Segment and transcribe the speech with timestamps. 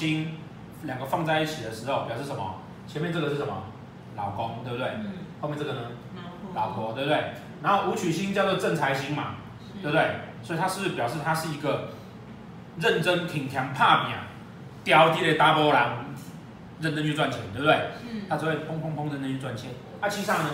[0.00, 0.34] 次哦，双星
[0.84, 2.54] 两个放在一起的时候表示什么？
[2.86, 3.64] 前面这个是什么？
[4.16, 4.88] 老公，对不对？
[4.96, 5.12] 嗯。
[5.40, 5.80] 后面这个呢？
[6.54, 6.84] 老婆。
[6.84, 7.32] 老婆，对不对？
[7.62, 9.34] 然后武曲星叫做正财星嘛，
[9.82, 10.06] 对不对？
[10.42, 11.90] 所以它是不是表示它是一个
[12.78, 14.14] 认真挺强、怕拼、
[14.82, 16.06] 屌地的大波浪，
[16.80, 17.74] 认真去赚钱，对不对？
[18.10, 18.22] 嗯。
[18.28, 19.70] 他只会砰砰砰认真去赚钱。
[20.00, 20.50] 啊，七煞呢？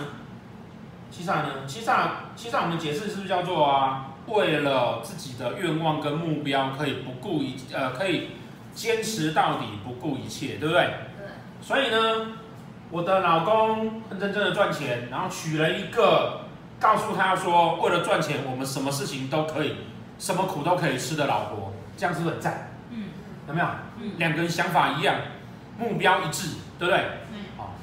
[1.09, 1.65] 七煞呢？
[1.65, 4.07] 七煞，七煞我们解释是不是叫做啊？
[4.27, 8.31] 为了自己的愿望跟目标，可以不顾一呃，可以
[8.77, 10.83] 坚持到底，不顾一切，对不对？
[11.17, 11.27] 对。
[11.59, 12.37] 所以呢，
[12.91, 16.41] 我的老公很认真的赚钱，然后娶了一个
[16.79, 19.77] 告诉他说，为了赚钱，我们什么事情都可以，
[20.19, 22.69] 什么苦都可以吃的老婆，这样是不是很赞？
[22.91, 23.05] 嗯。
[23.47, 23.65] 有没有？
[23.99, 24.11] 嗯。
[24.19, 25.15] 两个人想法一样，
[25.79, 27.03] 目标一致，对不对？
[27.33, 27.45] 嗯。
[27.57, 27.73] 好。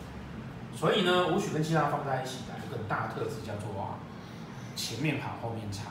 [0.76, 3.98] 所以呢，武曲跟七煞放在一起的一个大特质叫做啊，
[4.76, 5.90] 前面好，后面差。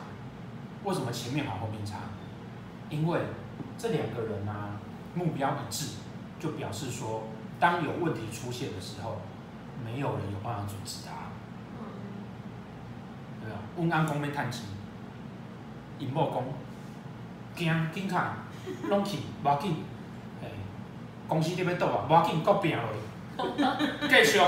[0.86, 1.98] 为什么前面好后面差？
[2.90, 3.20] 因为
[3.78, 4.80] 这两个人啊，
[5.14, 5.96] 目标一致，
[6.40, 7.24] 就表示说，
[7.60, 9.18] 当有问题出现的时候，
[9.84, 11.12] 没有人有办法阻止他。
[13.42, 13.58] 对吧？
[13.76, 14.64] 温安公没叹气，
[16.00, 16.54] 尹某公
[17.56, 18.38] 惊惊卡，
[18.90, 19.84] 拢去，无要紧，
[20.42, 20.48] 嘿，
[21.28, 24.40] 公司在要倒啊，无要紧，搁拼落去， 继续，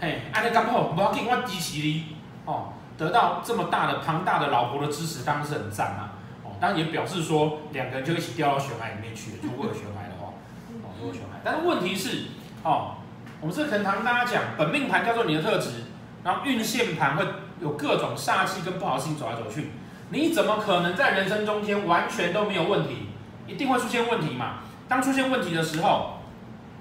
[0.00, 2.72] 嘿，安尼刚好，无要紧，我支持你，哦。
[2.98, 6.15] 得到这么大的庞大的老婆的支持，当然是很赞啊！
[6.56, 9.36] 哦，当然也表示说两个人就一起掉到悬崖里面去了。
[9.42, 10.32] 如果有悬崖的话，
[10.82, 12.28] 哦，如果悬崖，但是问题是，
[12.62, 12.96] 哦，
[13.40, 15.84] 我们这可能常跟大家讲，本命盘叫做你的特质，
[16.24, 17.24] 然后运线盘会
[17.60, 19.70] 有各种煞气跟不好的事情走来走去，
[20.10, 23.08] 你怎么可能在人生中间完全都没有问题？
[23.46, 24.60] 一定会出现问题嘛？
[24.88, 26.18] 当出现问题的时候，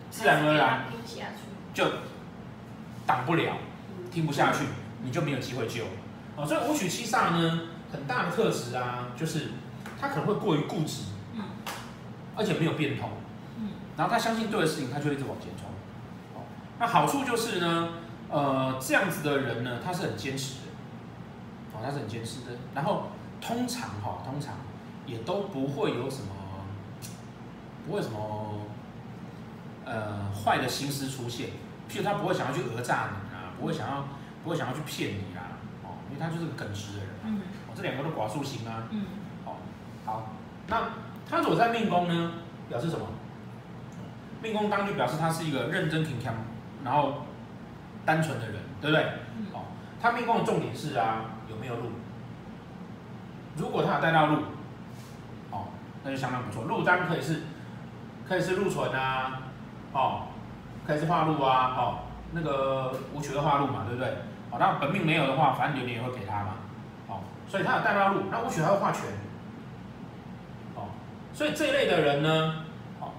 [0.10, 0.86] 自然而然
[1.74, 1.86] 就
[3.06, 3.58] 挡不了，
[4.12, 4.66] 听不下去，
[5.04, 5.84] 你就没有机会救。
[6.36, 7.62] 哦，所以武曲七煞呢，
[7.92, 9.52] 很大的特质啊，就是
[10.06, 11.42] 他可能会过于固执，嗯，
[12.36, 13.10] 而且没有变通，
[13.58, 15.68] 嗯，然后他相信对的事情，他就一直往前冲，
[16.36, 16.46] 哦，
[16.80, 17.90] 那好处就是呢，
[18.30, 20.62] 呃，这样子的人呢，他是很坚持的，
[21.74, 23.08] 哦，他是很坚持的，然后
[23.42, 24.54] 通常哈，通常
[25.08, 26.28] 也都不会有什么，
[27.88, 28.62] 不会什么，
[29.86, 31.50] 呃，坏的心思出现，
[31.90, 34.06] 譬如他不会想要去讹诈你啊，不会想要，
[34.44, 35.58] 不会想要去骗你啊。
[36.08, 39.25] 因为他就是个耿直的人，嗯，哦，这两个都寡宿星啊，嗯，哦，
[40.06, 40.30] 好，
[40.68, 40.82] 那
[41.30, 42.32] 他所在命宫呢，
[42.70, 43.06] 表示什么？
[44.42, 46.34] 命宫当就表示他是一个认真挺强，
[46.84, 47.24] 然后
[48.06, 49.04] 单纯的人，对不对？
[49.38, 49.62] 嗯，哦，
[50.00, 51.90] 他命宫的重点是啊，有没有路？
[53.58, 54.36] 如果他有带到路，
[55.50, 55.68] 哦，
[56.04, 56.66] 那就相当不错。
[56.66, 57.42] 路当然可以是，
[58.28, 59.42] 可以是禄存啊，
[59.94, 60.28] 哦，
[60.86, 62.00] 可以是化路啊，哦，
[62.34, 64.14] 那个武曲的化路嘛，对不对？
[64.58, 66.54] 那本命没有的话，反正流年也会给他嘛，
[67.08, 69.35] 哦，所以他有带到路，那武曲还会化权，哦，
[71.36, 72.64] 所以这一类的人呢，
[73.02, 73.12] 哦，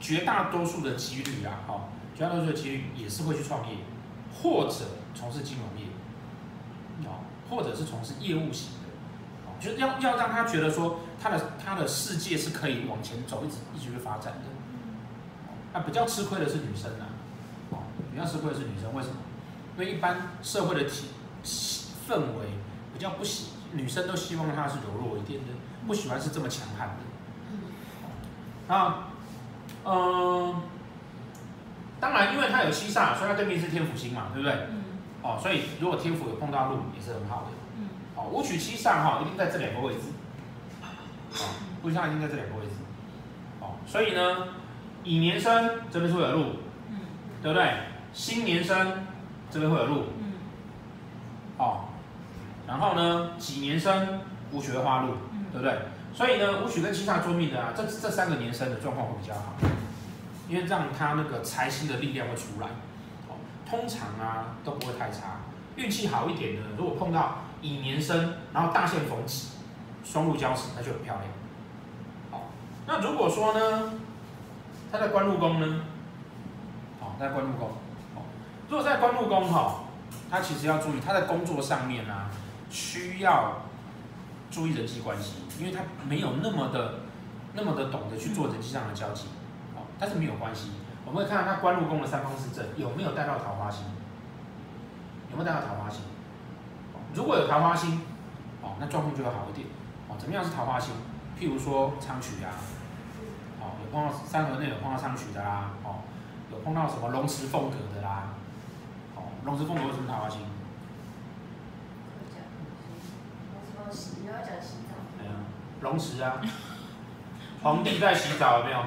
[0.00, 1.82] 绝大多数的几率啊，哦，
[2.16, 3.76] 绝大多数的几率也是会去创业，
[4.42, 4.74] 或者
[5.14, 5.86] 从事金融业，
[7.08, 8.88] 哦，或者是从事业务型的，
[9.46, 14.50] 哦，就是要要让他觉得说他的他的世界是可以往前走，一直一直去发展的，
[15.72, 17.06] 那比较吃亏的是女生啊，
[17.70, 17.78] 哦，
[18.12, 19.14] 比较吃亏的是女生，为什么？
[19.76, 21.06] 因为一般社会的体
[22.08, 22.48] 氛围
[22.92, 25.52] 比较不喜，女生都希望她是柔弱一点的，
[25.86, 26.94] 不喜欢是这么强悍的。
[28.68, 29.08] 啊，
[29.84, 30.62] 嗯，
[31.98, 34.54] 当然，因为它有七煞，所以它对面是天府星嘛，对不对？
[35.22, 37.48] 哦，所以如果天府有碰到路，也是很好的。
[38.14, 40.00] 哦，武曲七煞哈，一定在这两个位置。
[40.82, 41.48] 哦，
[41.82, 42.72] 武曲七煞一定在这两个位置。
[43.60, 44.48] 哦，所以呢，
[45.02, 46.44] 乙年生这边是会有禄，
[47.42, 47.72] 对不对？
[48.12, 49.06] 辛年生。
[49.50, 50.34] 这边会有路，嗯，
[51.56, 51.84] 哦，
[52.66, 54.20] 然后呢，己年生
[54.52, 55.72] 武曲会化禄，嗯，对不对？
[56.18, 59.54] 所以呢，武曲跟七煞坐命的啊，这这三个年生的状况会比较好，
[60.48, 62.66] 因为让他那个财星的力量会出来，
[63.28, 63.38] 哦，
[63.70, 65.42] 通常啊都不会太差。
[65.76, 69.50] 运气好一点的，如果碰到乙年生，然后大限逢己，
[70.02, 71.26] 双路交驰，那就很漂亮。
[72.32, 72.48] 好，
[72.84, 73.92] 那如果说呢，
[74.90, 75.82] 他在官禄宫呢，
[76.98, 77.70] 好，在官禄宫。
[78.68, 79.84] 如果在官禄宫哈，
[80.28, 82.28] 他其实要注意，他在工作上面啊，
[82.70, 83.62] 需要
[84.50, 87.00] 注意人际关系，因为他没有那么的、
[87.54, 89.28] 那么的懂得去做人际上的交际，
[89.76, 90.70] 哦，但是没有关系，
[91.04, 93.84] 我们会看到他官禄宫的三方四正有没有带到桃花星，
[95.30, 96.00] 有没有带到桃花星？
[97.14, 98.00] 如果有桃花星，
[98.62, 99.66] 哦，那状况就会好一点，
[100.08, 100.94] 哦，怎么样是桃花星？
[101.38, 102.50] 譬如说昌曲啊，
[103.60, 106.00] 哦，有碰到三合内有碰到昌曲的啦，哦，
[106.50, 108.30] 有碰到什么龙池凤阁的啦。
[109.14, 110.40] 哦龙池凤阁为什么桃花星？
[114.20, 114.74] 你要讲喜，
[115.20, 115.30] 哎呀，
[115.80, 116.40] 龙池啊，
[117.62, 118.78] 皇帝在洗澡有没有？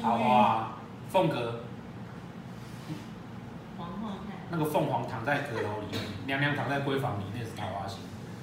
[0.00, 0.72] 桃花，
[1.08, 1.60] 凤阁，
[3.76, 4.18] 皇后，
[4.50, 8.00] 那个凤凰躺在阁楼里面，娘娘躺在闺房里，那是桃花心。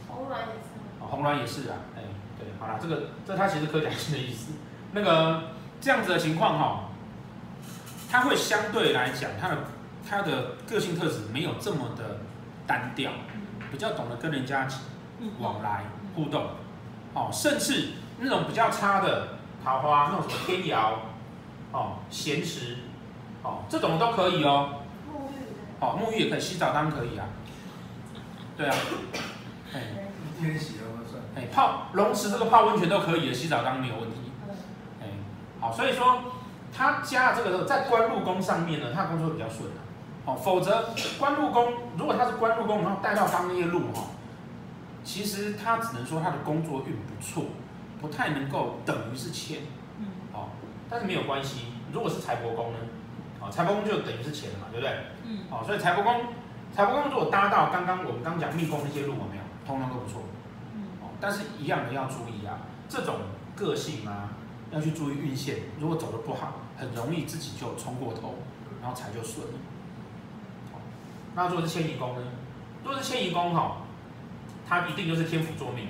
[0.07, 0.75] 红鸾也是。
[0.99, 2.01] 哦，红鸾也是啊，哎，
[2.37, 4.53] 对，好啦，这个这它其实可讲性的意思。
[4.91, 6.89] 那个这样子的情况哈，
[8.09, 9.57] 它会相对来讲，它的
[10.09, 12.21] 它的个性特质没有这么的
[12.65, 13.11] 单调，
[13.71, 14.67] 比较懂得跟人家
[15.39, 15.83] 往来
[16.17, 16.43] 互动，
[17.13, 20.93] 哦，甚至那种比较差的桃花，那种什么天姚。
[21.73, 22.77] 哦，咸池，
[23.43, 24.69] 哦，这种都可以哦。
[25.05, 25.35] 沐浴
[25.79, 27.27] 哦，沐浴也可以，洗澡当然可以啊。
[28.55, 28.75] 对啊。
[29.73, 31.21] 哎，一天洗都算。
[31.35, 34.31] 哎，泡龙池这个泡温泉都可以的，洗澡当然没有问题。
[35.01, 35.07] 哎，
[35.59, 36.19] 好，所以说
[36.75, 39.83] 他加这个在官禄宫上面呢，他的工作比较顺啊。
[40.25, 44.03] 哦，否则官禄宫如果他是官禄宫，然后带到当业禄哈，
[45.07, 47.45] 其实他只能说他的工作运不错，
[48.01, 49.59] 不太能够等于是谦。
[50.89, 52.79] 但是没有关系，如果是财帛宫呢？
[53.41, 54.97] 啊，财帛宫就等于是钱了嘛，对不对？
[55.23, 55.39] 嗯。
[55.49, 56.25] 好，所以财帛宫，
[56.73, 59.43] 财帛宫如果搭到刚刚我们刚讲命宫那些路，有没有？
[59.65, 60.23] 通通都不错。
[60.75, 60.83] 嗯。
[61.01, 62.59] 哦，但是一样的要注意啊，
[62.89, 63.15] 这种
[63.55, 64.31] 个性啊，
[64.71, 68.35] 要去注意运线，如果走得不好，很容易自己就冲过头，
[68.81, 69.53] 然后财就顺了。
[71.33, 72.21] 那如果是迁移宫呢？
[72.83, 73.77] 如果是迁移宫哈，
[74.67, 75.87] 他一定就是天府坐命，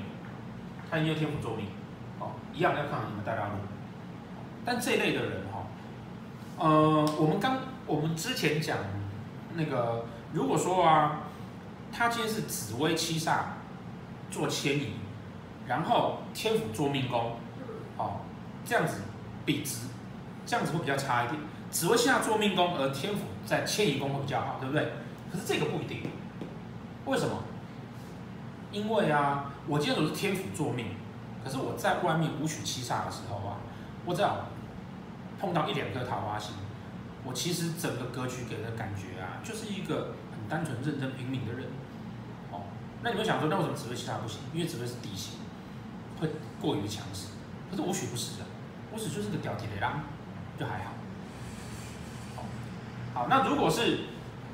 [0.90, 1.66] 他一定就天府坐命。
[2.20, 3.54] 哦，一样要看你们带大路。
[4.64, 5.66] 但这一类的人哈，
[6.58, 8.78] 呃，我们刚我们之前讲
[9.56, 11.22] 那个，如果说啊，
[11.92, 13.40] 他今天是紫微七煞
[14.30, 14.94] 做迁移，
[15.68, 17.38] 然后天府做命宫，
[17.98, 18.22] 哦，
[18.66, 19.02] 这样子
[19.46, 19.88] 比值，
[20.46, 21.40] 这样子会比较差一点。
[21.72, 24.92] 紫微七煞做命宫，而天府在迁移宫会比较好，对不对？
[25.32, 26.02] 可是这个不一定，
[27.06, 27.44] 为什么？
[28.78, 30.88] 因为啊，我今天如果是天府做命，
[31.44, 33.58] 可是我在外面五曲七煞的时候啊，
[34.06, 34.46] 我知道。
[35.40, 36.56] 碰到一两颗桃花星，
[37.24, 41.68] 我其实整个格局给的感觉啊，就是一个很单纯、认真、拼命的人。
[42.52, 42.62] 哦，
[43.04, 44.40] 那你们想说，那为什么紫微七煞不行？
[44.52, 45.34] 因为紫微是地星，
[46.20, 46.28] 会
[46.60, 47.28] 过于强势。
[47.70, 48.46] 可是武曲不是的，
[48.92, 50.02] 武曲就是个吊铁的啦，
[50.60, 50.94] 就还好。
[53.14, 54.06] 好，那如果是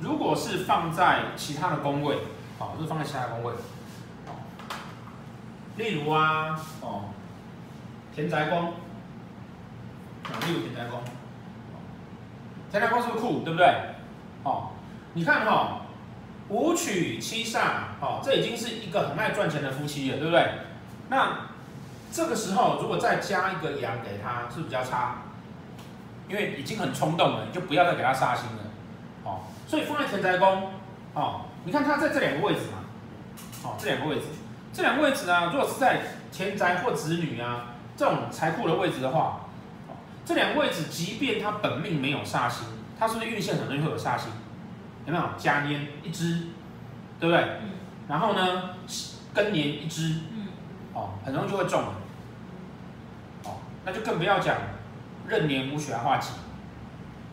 [0.01, 2.17] 如果是放在其他的宫位，
[2.59, 3.53] 好，就是放在其他的宫位，
[5.77, 7.05] 例如啊，哦，
[8.13, 8.73] 田宅宫。
[10.23, 10.99] 啊，例如田宅宫？
[12.71, 13.67] 田宅宫是不是酷，对不对？
[14.43, 14.69] 哦，
[15.13, 15.81] 你看哈、哦，
[16.49, 17.59] 武曲七煞，
[18.01, 20.49] 哦，这已经是一个很爱赚钱的夫妻了，对不对？
[21.09, 21.49] 那
[22.11, 25.23] 这个时候如果再加一个羊给他，是比较差？
[26.29, 28.63] 因为已经很冲动了，你就不要再给他杀星了。
[29.23, 30.69] 哦，所以放在田宅宫，
[31.13, 32.79] 哦，你看他在这两个位置嘛，
[33.63, 34.27] 哦，这两个位置，
[34.73, 36.01] 这两个位置啊，如果是在
[36.31, 39.39] 田宅或子女啊这种财库的位置的话。
[40.25, 42.65] 这两个位置，即便他本命没有煞星，
[42.97, 44.31] 他是不是运线很容易会有煞星？
[45.05, 45.23] 有没有？
[45.37, 46.47] 甲年一支，
[47.19, 47.43] 对不对？
[47.61, 47.71] 嗯。
[48.07, 48.69] 然后呢，
[49.35, 50.47] 庚年一支，嗯。
[50.93, 51.93] 哦，很容易就会中了。
[53.43, 54.55] 哦，那就更不要讲
[55.27, 56.29] 壬年武曲化忌。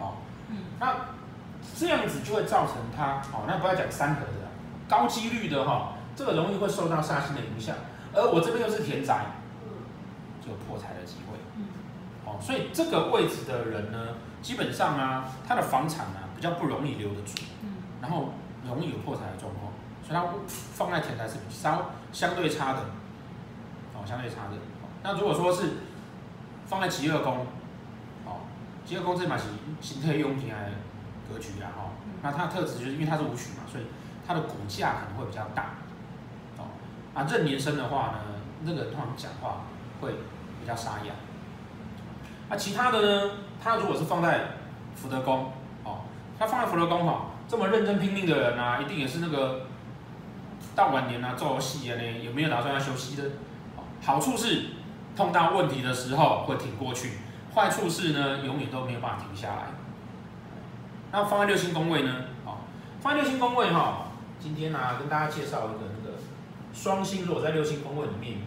[0.00, 0.14] 哦。
[0.48, 0.56] 嗯。
[0.80, 0.92] 那
[1.76, 4.48] 这样子就会造成他，哦，那不要讲三合的，
[4.88, 7.74] 高几率的哈、哦，这个容易会受到煞星的影响。
[8.12, 9.24] 而我这边又是田宅，
[10.44, 11.38] 就有破财的机会。
[12.26, 14.08] 哦所以这个位置的人呢，
[14.42, 17.40] 基本上啊，他的房产啊比较不容易留得住，
[18.02, 18.34] 然后
[18.68, 19.72] 容易有破财的状况，
[20.06, 20.26] 所以他
[20.74, 22.80] 放在田宅是稍相对差的，
[23.94, 24.56] 哦，相对差的。
[25.02, 25.70] 那如果说是
[26.66, 27.46] 放在疾厄宫，
[28.26, 28.44] 哦，
[28.84, 29.44] 疾厄宫这嘛是
[29.80, 30.72] 形态用品来
[31.32, 31.90] 格局啊，哈，
[32.22, 33.84] 那它的特质就是因为它是武曲嘛，所以
[34.26, 35.89] 它的骨架可能会比较大，哦，
[37.14, 38.18] 啊，任年生的话呢，
[38.62, 39.62] 那个人通常讲话
[40.00, 40.10] 会
[40.60, 41.12] 比较沙哑。
[42.48, 43.32] 那、其他的呢？
[43.62, 44.40] 他如果是放在
[44.94, 45.52] 福德宫，
[45.84, 46.00] 哦，
[46.38, 49.66] 他放在福德宫哈，这么认真拼命的人啊，一定也是那个
[50.74, 53.24] 到晚年啊做戏啊呢，有没有打算要休息的？
[54.02, 54.70] 好处是
[55.14, 57.18] 碰到问题的时候会挺过去，
[57.54, 59.66] 坏处是呢，永远都没有办法停下来。
[61.12, 62.14] 那放在六星宫位呢？
[62.46, 62.58] 哦，
[63.00, 64.06] 放在六星宫位哈，
[64.38, 65.90] 今天呢、啊、跟大家介绍一个
[66.72, 68.38] 双星，如果在六星宫位里面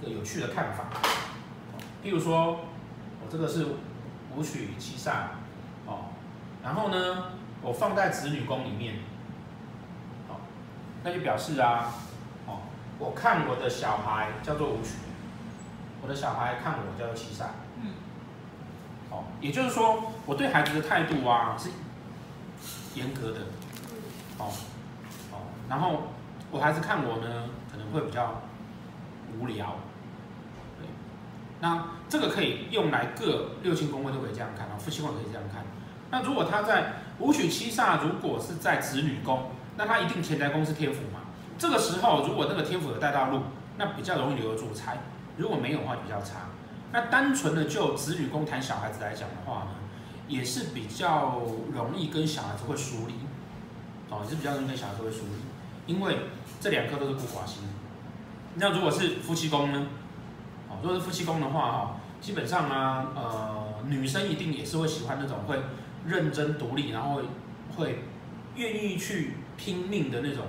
[0.00, 0.84] 一个有趣的看法，
[2.04, 2.60] 譬如说。
[3.22, 3.66] 我这个是
[4.34, 5.12] 武曲七煞，
[5.84, 6.06] 哦，
[6.64, 8.94] 然后呢，我放在子女宫里面，
[10.26, 10.40] 哦，
[11.04, 11.92] 那就表示啊，
[12.46, 12.60] 哦，
[12.98, 14.92] 我看我的小孩叫做武曲，
[16.00, 17.44] 我的小孩看我叫做七煞，
[17.76, 17.92] 嗯，
[19.10, 21.68] 哦，也就是说，我对孩子的态度啊是
[22.98, 23.40] 严格的，
[24.38, 24.50] 哦，
[25.30, 25.36] 哦，
[25.68, 26.04] 然后
[26.50, 28.42] 我孩子看我呢，可能会比较
[29.38, 29.76] 无聊，
[30.78, 30.88] 对，
[31.60, 35.64] 那这个可以用来各六亲宫位都可以这样看啊，夫妻宫可以这样看。
[36.10, 41.20] 那如果他在武曲七煞，如果是在子女宫，那他一定田宅宫是天府嘛？
[41.56, 43.42] 这个时候如果那个天府有带大路，
[43.76, 44.94] 那比较容易留得住财；
[45.36, 46.48] 如果没有的话，比较差。
[46.92, 49.70] 那单纯的就子女宫谈小孩子来讲的话呢，
[50.26, 51.40] 也是比较
[51.72, 53.14] 容易跟小孩子会疏离，
[54.10, 55.38] 哦，也是比较容易跟小孩子会疏离，
[55.86, 56.16] 因为
[56.60, 57.62] 这两颗都是孤寡星。
[58.54, 59.86] 那如果是夫妻宫呢？
[60.68, 65.60] 哦，如果是夫妻宫的话，哈，基本上啊，呃，女生一定也是会喜欢那种会
[66.06, 67.20] 认真独立，然后
[67.76, 68.04] 会
[68.56, 70.46] 愿意去拼命的那种，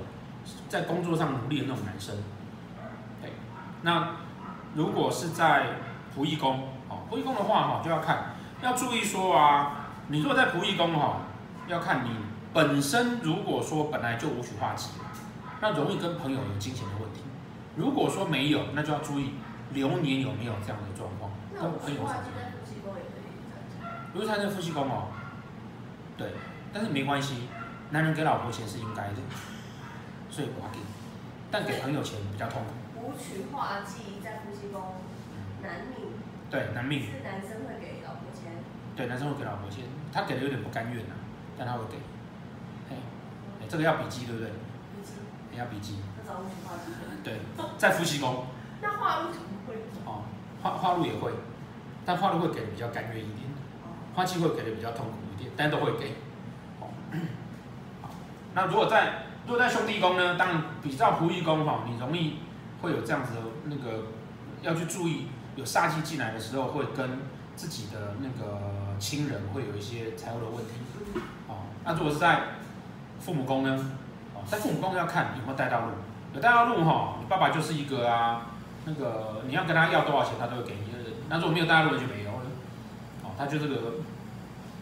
[0.68, 2.16] 在工作上努力的那种男生。
[3.22, 3.32] 对，
[3.84, 4.16] 那
[4.74, 5.78] 如果是在
[6.16, 11.22] 仆役宫，哦，仆役宫的话，哈，就要看，要注意说啊，你如果在仆役宫，哈，
[11.68, 12.10] 要看你
[12.54, 14.90] 本身如果说本来就无曲化忌，
[15.62, 17.22] 那容易跟朋友有金钱的问题。
[17.76, 19.36] 如果说没有，那就要注意
[19.74, 21.32] 流年有没有这样的状况。
[21.54, 22.24] 跟朋友什么？
[24.14, 25.08] 如果他在夫妻宫哦，
[26.18, 26.34] 对，
[26.74, 27.48] 但是没关系，
[27.92, 29.16] 男人给老婆钱是应该的，
[30.30, 30.80] 所以不要给，
[31.50, 33.02] 但给朋友钱比较痛苦。
[33.02, 34.82] 武曲化忌在夫妻宫。
[35.62, 36.10] 男命，
[36.50, 38.52] 对，男命是男生会给老婆钱，
[38.96, 41.14] 对，男生会给老婆钱，他给的有点不甘愿呐，
[41.56, 42.02] 但他会给，嘿，
[43.70, 44.50] 这个要笔记对不对？
[44.50, 45.14] 笔记，
[45.52, 45.98] 你要笔记。
[47.24, 47.40] 对，
[47.78, 48.46] 在夫妻宫。
[48.82, 49.76] 那化禄怎么会？
[50.06, 50.24] 哦，
[50.62, 51.32] 化化禄也会，
[52.06, 53.50] 但化禄会给的比较甘愿一点，
[54.16, 56.16] 化忌会给的比较痛苦一点，但都会给。
[56.80, 58.10] 好，
[58.54, 60.38] 那如果在如果在兄弟宫呢？
[60.38, 62.38] 当然比较仆役宫哈，你容易
[62.82, 64.06] 会有这样子的那个
[64.62, 65.28] 要去注意。
[65.58, 67.20] 有煞气进来的时候，会跟
[67.58, 70.72] 自己的那个亲人会有一些财务的问题。
[71.50, 72.42] 哦，那如果是在
[73.22, 73.92] 父母宫呢？
[74.34, 75.88] 哦，在父母宫要看有没有带大路，
[76.34, 78.48] 有带大路哈，你爸爸就是一个啊，
[78.86, 80.92] 那个你要跟他要多少钱，他都会给你。
[81.30, 82.46] 那如果没有带到路，就没有了。
[83.24, 83.94] 哦，他就这个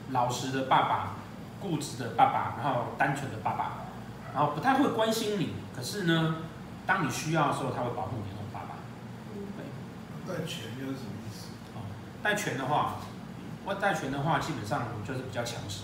[0.09, 1.13] 老实的爸爸，
[1.59, 3.71] 固执的爸爸，然后单纯的爸爸，
[4.33, 5.53] 然后不太会关心你。
[5.75, 6.37] 可是呢，
[6.87, 8.75] 当你需要的时候，他会保护你的爸爸。
[10.27, 11.49] 带权又是什么意思？
[11.75, 11.85] 哦，
[12.23, 12.95] 带权的话，
[13.65, 15.83] 我带权的话，基本上就是比较强势。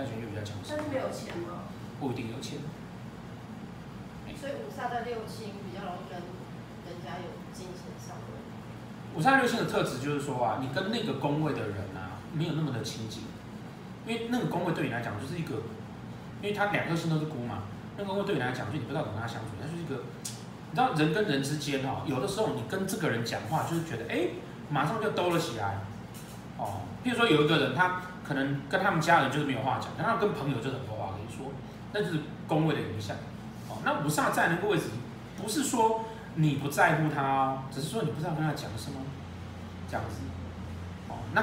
[0.00, 0.72] 哦，带权就比较强势。
[0.72, 1.68] 但是没有钱吗？
[2.00, 2.58] 不一定有钱。
[4.40, 8.24] 所以五煞在六亲比较容易跟人家有金钱上的。
[9.12, 13.24] 五煞六亲的特质就是说啊，你跟那个宫位的人啊，没有那么的亲近，
[14.06, 15.56] 因为那个宫位对你来讲就是一个，
[16.40, 17.64] 因为他两颗星都是孤嘛，
[17.98, 20.04] 那个宫位对你来讲，就你不知道怎么跟他相处，他就是一个。
[20.72, 24.28] 你知道人跟人之间哈，有的时候你跟这个人讲话，就是觉得哎，
[24.70, 25.80] 马上就兜了起来，
[26.56, 26.80] 哦。
[27.04, 28.00] 譬如说有一个人，他
[28.30, 31.50] 可能跟他们家人就是没有话讲，但他跟朋友就很多话可以说，
[31.92, 33.16] 那就是宫位的影响。
[33.68, 34.84] 哦，那五煞在那个位置，
[35.36, 36.04] 不是说
[36.36, 39.00] 你不在乎他，只是说你不知道跟他讲什么，
[39.88, 40.20] 这样子。
[41.08, 41.42] 哦，那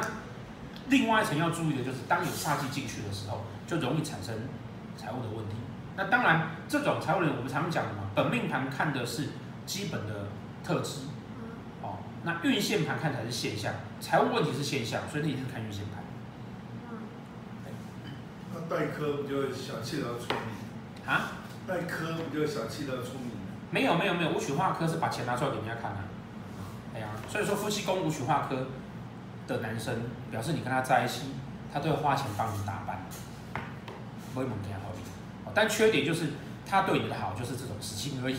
[0.87, 4.33] 另外一层要注意的就是，当有煞气进去的时候，就容易产生
[4.95, 5.55] 财务的问题。
[5.97, 9.27] 那当然，这种财务人我们常讲的嘛，本命盘看的是
[9.65, 10.29] 基本的
[10.63, 11.01] 特质，
[11.81, 16.06] 哦，那运线盘看才是现象，财务问题是现象，所以你一定是看运线盘。
[18.69, 21.05] 那带科不就小气得出名？
[21.05, 21.31] 啊？
[21.67, 23.31] 代科不就小气得出名？
[23.71, 26.03] 没有没有没有，武曲化科是把钱拿出来给人家看的，啊。
[26.95, 28.67] 哎呀，所以说夫妻宫武曲化科
[29.47, 29.93] 的男生，
[30.31, 31.33] 表示你跟他在一起，
[31.73, 32.99] 他都会花钱帮你打扮，
[34.33, 34.87] 不会猛点好。
[35.53, 36.27] 但缺点就是
[36.69, 38.37] 他对你的好就是这种事情而已。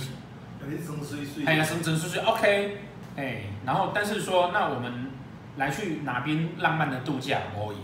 [1.44, 2.78] 哎呀，生生碎碎，OK，
[3.16, 5.10] 哎，然后但是说，那我们
[5.56, 7.76] 来去哪边浪漫的度假，可以。